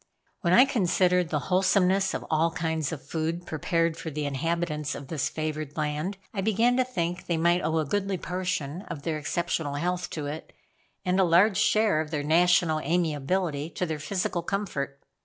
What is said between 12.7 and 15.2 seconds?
amiability to their physical comfort.